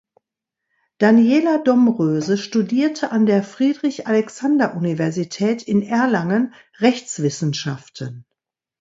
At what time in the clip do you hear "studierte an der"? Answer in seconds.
2.39-3.43